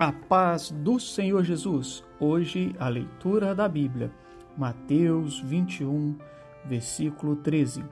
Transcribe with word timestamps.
A 0.00 0.10
paz 0.12 0.70
do 0.70 0.98
Senhor 0.98 1.44
Jesus. 1.44 2.02
Hoje 2.18 2.74
a 2.78 2.88
leitura 2.88 3.54
da 3.54 3.68
Bíblia. 3.68 4.10
Mateus 4.56 5.38
21, 5.40 6.16
versículo 6.64 7.36
13. 7.36 7.84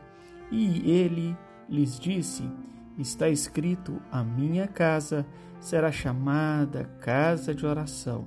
E 0.51 0.91
ele 0.91 1.37
lhes 1.69 2.01
disse: 2.01 2.51
Está 2.97 3.29
escrito: 3.29 4.01
A 4.11 4.25
minha 4.25 4.67
casa 4.67 5.27
será 5.61 5.93
chamada 5.93 6.85
casa 6.99 7.55
de 7.55 7.67
oração. 7.67 8.27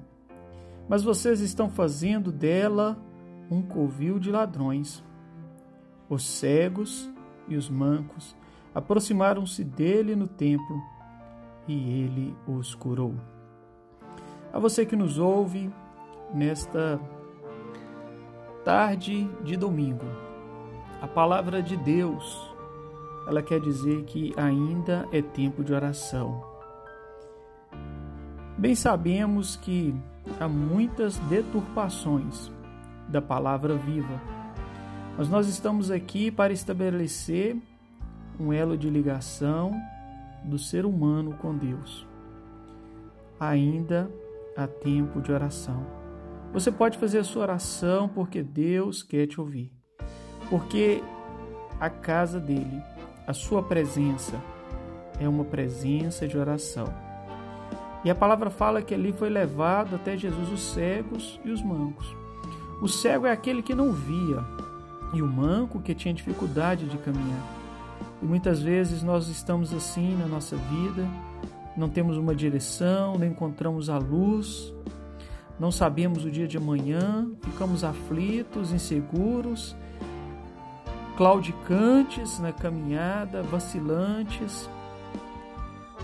Mas 0.88 1.02
vocês 1.02 1.40
estão 1.40 1.68
fazendo 1.68 2.32
dela 2.32 3.04
um 3.50 3.64
covil 3.64 4.20
de 4.20 4.30
ladrões. 4.30 5.04
Os 6.08 6.24
cegos 6.24 7.10
e 7.48 7.56
os 7.56 7.68
mancos 7.68 8.36
aproximaram-se 8.76 9.64
dele 9.64 10.16
no 10.16 10.28
templo 10.28 10.80
e 11.68 11.74
ele 11.74 12.36
os 12.46 12.76
curou. 12.76 13.16
A 14.54 14.60
você 14.60 14.86
que 14.86 14.98
nos 14.98 15.18
ouve 15.18 15.72
nesta 16.34 17.00
tarde 18.66 19.30
de 19.46 19.56
domingo, 19.56 20.06
a 21.02 21.08
palavra 21.08 21.64
de 21.64 21.78
Deus, 21.78 22.54
ela 23.26 23.42
quer 23.42 23.62
dizer 23.62 24.04
que 24.04 24.34
ainda 24.36 25.08
é 25.10 25.22
tempo 25.22 25.64
de 25.64 25.74
oração. 25.74 26.44
Bem 28.58 28.76
sabemos 28.76 29.56
que 29.56 29.96
há 30.38 30.50
muitas 30.50 31.18
deturpações 31.18 32.52
da 33.08 33.22
palavra 33.22 33.76
viva, 33.76 34.22
mas 35.18 35.30
nós 35.30 35.48
estamos 35.48 35.90
aqui 35.90 36.30
para 36.30 36.52
estabelecer 36.52 37.58
um 38.38 38.52
elo 38.52 38.78
de 38.78 38.90
ligação 38.90 39.72
do 40.44 40.60
ser 40.60 40.86
humano 40.86 41.38
com 41.42 41.56
Deus. 41.56 42.06
Ainda 43.40 44.12
há 44.56 44.68
tempo 44.68 45.22
de 45.22 45.32
oração. 45.32 45.86
Você 46.54 46.72
pode 46.72 46.98
fazer 46.98 47.20
a 47.20 47.24
sua 47.24 47.44
oração 47.44 48.10
porque 48.10 48.44
Deus 48.44 49.04
quer 49.04 49.28
te 49.28 49.40
ouvir. 49.40 49.72
Porque 50.50 51.02
a 51.80 51.90
casa 51.90 52.40
dele, 52.40 52.82
a 53.26 53.34
sua 53.34 53.64
presença, 53.64 54.42
é 55.20 55.28
uma 55.28 55.46
presença 55.46 56.28
de 56.28 56.38
oração. 56.38 56.94
E 58.04 58.10
a 58.10 58.16
palavra 58.16 58.50
fala 58.50 58.82
que 58.82 58.94
ali 58.94 59.14
foi 59.14 59.30
levado 59.30 59.96
até 59.96 60.18
Jesus 60.18 60.50
os 60.52 60.62
cegos 60.74 61.40
e 61.46 61.52
os 61.52 61.62
mancos. 61.62 62.16
O 62.82 62.88
cego 62.88 63.28
é 63.28 63.32
aquele 63.32 63.62
que 63.62 63.76
não 63.76 63.94
via, 63.94 64.44
e 65.14 65.22
o 65.22 65.28
manco 65.28 65.80
que 65.80 65.94
tinha 65.94 66.14
dificuldade 66.14 66.88
de 66.88 66.98
caminhar. 66.98 67.46
E 68.22 68.26
muitas 68.26 68.62
vezes 68.62 69.04
nós 69.04 69.28
estamos 69.28 69.74
assim 69.74 70.16
na 70.16 70.26
nossa 70.26 70.56
vida, 70.56 71.08
não 71.76 71.90
temos 71.90 72.18
uma 72.18 72.36
direção, 72.36 73.18
não 73.18 73.26
encontramos 73.26 73.90
a 73.90 73.98
luz, 73.98 74.74
não 75.60 75.72
sabemos 75.72 76.26
o 76.26 76.32
dia 76.32 76.48
de 76.48 76.58
amanhã, 76.58 77.30
ficamos 77.42 77.84
aflitos, 77.84 78.72
inseguros, 78.72 79.76
claudicantes 81.16 82.40
na 82.40 82.52
caminhada, 82.52 83.44
vacilantes. 83.44 84.70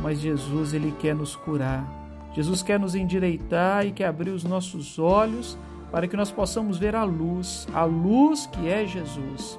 Mas 0.01 0.19
Jesus, 0.19 0.73
ele 0.73 0.93
quer 0.99 1.15
nos 1.15 1.35
curar. 1.35 1.85
Jesus 2.33 2.61
quer 2.61 2.79
nos 2.79 2.93
endireitar 2.93 3.85
e 3.85 3.91
quer 3.91 4.05
abrir 4.05 4.29
os 4.29 4.43
nossos 4.43 4.99
olhos 4.99 5.57
para 5.91 6.07
que 6.07 6.15
nós 6.15 6.31
possamos 6.31 6.77
ver 6.77 6.95
a 6.95 7.03
luz, 7.03 7.67
a 7.73 7.83
luz 7.83 8.45
que 8.45 8.67
é 8.67 8.85
Jesus 8.85 9.57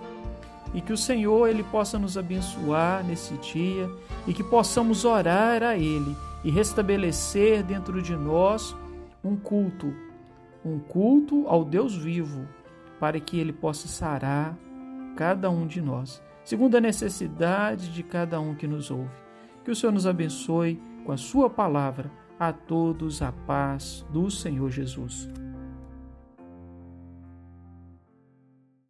e 0.75 0.81
que 0.81 0.93
o 0.93 0.97
Senhor 0.97 1.49
ele 1.49 1.63
possa 1.63 1.99
nos 1.99 2.17
abençoar 2.17 3.05
nesse 3.05 3.35
dia 3.39 3.91
e 4.27 4.33
que 4.33 4.43
possamos 4.43 5.05
orar 5.05 5.63
a 5.63 5.77
ele 5.77 6.17
e 6.45 6.51
restabelecer 6.51 7.63
dentro 7.63 8.01
de 8.03 8.15
nós 8.15 8.77
um 9.25 9.37
culto, 9.37 9.93
um 10.65 10.79
culto 10.79 11.47
ao 11.49 11.65
Deus 11.65 11.97
vivo, 11.97 12.47
para 13.01 13.19
que 13.21 13.39
ele 13.39 13.53
possa 13.53 13.89
sarar 13.89 14.57
cada 15.17 15.51
um 15.51 15.67
de 15.67 15.81
nós, 15.81 16.23
segundo 16.45 16.77
a 16.77 16.81
necessidade 16.81 17.93
de 17.93 18.03
cada 18.03 18.41
um 18.41 18.55
que 18.55 18.67
nos 18.67 18.91
ouve. 18.91 19.11
Que 19.65 19.71
o 19.71 19.77
Senhor 19.77 19.93
nos 19.93 20.07
abençoe 20.07 20.81
com 21.05 21.13
a 21.13 21.17
sua 21.17 21.51
palavra. 21.51 22.11
A 22.41 22.53
todos 22.53 23.21
a 23.21 23.33
paz 23.33 24.07
do 24.13 24.31
Senhor 24.31 24.71
Jesus. 24.71 25.29